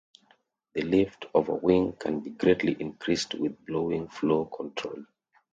[0.73, 5.03] The lift of a wing can be greatly increased with blowing flow control.